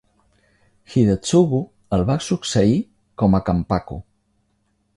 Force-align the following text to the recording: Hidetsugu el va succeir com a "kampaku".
Hidetsugu 0.93 1.59
el 1.97 2.05
va 2.09 2.15
succeir 2.29 2.81
com 3.23 3.39
a 3.39 3.43
"kampaku". 3.51 4.01